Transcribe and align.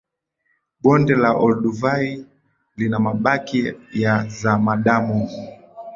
bonde 0.81 1.13
la 1.23 1.31
olduvai 1.43 2.25
lina 2.77 2.97
mabaki 3.05 3.61
ya 3.93 4.13
zamadamu 4.39 5.21